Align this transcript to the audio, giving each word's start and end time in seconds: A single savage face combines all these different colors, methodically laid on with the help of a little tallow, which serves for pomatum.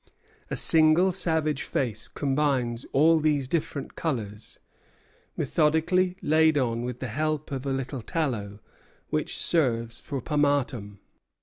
A 0.49 0.55
single 0.55 1.11
savage 1.11 1.61
face 1.61 2.07
combines 2.07 2.85
all 2.91 3.19
these 3.19 3.47
different 3.47 3.95
colors, 3.95 4.57
methodically 5.37 6.17
laid 6.23 6.57
on 6.57 6.81
with 6.81 7.01
the 7.01 7.07
help 7.09 7.51
of 7.51 7.67
a 7.67 7.71
little 7.71 8.01
tallow, 8.01 8.61
which 9.09 9.37
serves 9.37 9.99
for 9.99 10.19
pomatum. 10.19 10.97